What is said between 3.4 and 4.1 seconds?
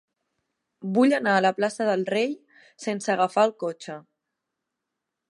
el cotxe.